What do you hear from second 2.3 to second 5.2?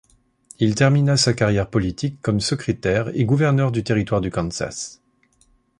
secrétaire et gouverneur du territoire du Kansas.